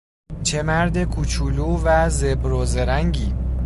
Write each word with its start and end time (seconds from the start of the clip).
چه 0.43 0.63
مرد 0.63 1.03
کوچولو 1.03 1.77
و 1.83 2.09
زبر 2.09 2.51
و 2.51 2.65
زرنگی! 2.65 3.33